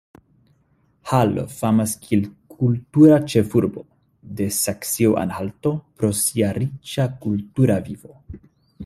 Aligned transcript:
Halle 1.09 1.41
famas 1.57 1.91
kiel 2.05 2.23
"kultura 2.61 3.19
ĉefurbo" 3.33 3.85
de 4.39 4.47
Saksio-Anhalto 4.63 5.75
pro 6.01 6.11
sia 6.23 6.51
riĉa 6.61 7.07
kultura 7.27 7.77
vivo. 7.91 8.19